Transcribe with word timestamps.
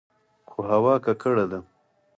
خو 0.49 0.59
هوا 0.71 0.95
ککړه 1.05 1.45
ده. 1.51 1.59